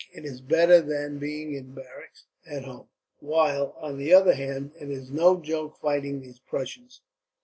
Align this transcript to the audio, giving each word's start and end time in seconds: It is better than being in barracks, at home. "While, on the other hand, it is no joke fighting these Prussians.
It 0.11 0.25
is 0.25 0.41
better 0.41 0.81
than 0.81 1.19
being 1.19 1.53
in 1.53 1.75
barracks, 1.75 2.25
at 2.47 2.63
home. 2.63 2.87
"While, 3.19 3.75
on 3.77 3.99
the 3.99 4.15
other 4.15 4.33
hand, 4.33 4.71
it 4.79 4.89
is 4.89 5.11
no 5.11 5.39
joke 5.39 5.77
fighting 5.77 6.21
these 6.21 6.39
Prussians. 6.39 7.01